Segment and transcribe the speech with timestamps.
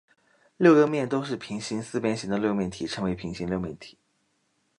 [0.57, 3.99] 六个面都是平行四边形的六面体称为平行六面体。